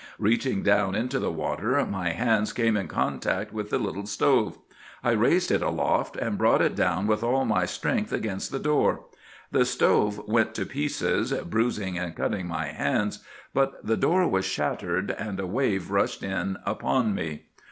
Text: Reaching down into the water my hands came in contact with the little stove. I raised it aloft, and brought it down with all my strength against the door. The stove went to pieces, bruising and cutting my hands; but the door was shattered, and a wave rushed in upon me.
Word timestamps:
Reaching 0.17 0.63
down 0.63 0.95
into 0.95 1.19
the 1.19 1.29
water 1.31 1.85
my 1.85 2.09
hands 2.09 2.53
came 2.53 2.75
in 2.75 2.87
contact 2.87 3.53
with 3.53 3.69
the 3.69 3.77
little 3.77 4.07
stove. 4.07 4.57
I 5.03 5.11
raised 5.11 5.51
it 5.51 5.61
aloft, 5.61 6.15
and 6.15 6.39
brought 6.39 6.59
it 6.63 6.73
down 6.75 7.05
with 7.05 7.21
all 7.21 7.45
my 7.45 7.67
strength 7.67 8.11
against 8.11 8.51
the 8.51 8.57
door. 8.57 9.05
The 9.51 9.63
stove 9.63 10.27
went 10.27 10.55
to 10.55 10.65
pieces, 10.65 11.31
bruising 11.31 11.99
and 11.99 12.15
cutting 12.15 12.47
my 12.47 12.69
hands; 12.69 13.23
but 13.53 13.75
the 13.85 13.95
door 13.95 14.27
was 14.27 14.43
shattered, 14.43 15.11
and 15.19 15.39
a 15.39 15.45
wave 15.45 15.91
rushed 15.91 16.23
in 16.23 16.57
upon 16.65 17.13
me. 17.13 17.43